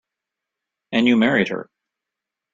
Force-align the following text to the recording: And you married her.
And 0.91 1.05
you 1.05 1.15
married 1.15 1.49
her. 1.49 1.69